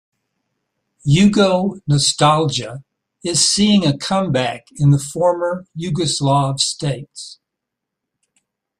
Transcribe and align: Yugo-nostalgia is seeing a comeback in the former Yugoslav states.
Yugo-nostalgia 1.05 2.83
is 3.23 3.47
seeing 3.53 3.85
a 3.85 3.95
comeback 3.95 4.65
in 4.77 4.89
the 4.89 4.97
former 4.97 5.67
Yugoslav 5.77 6.59
states. 6.59 7.37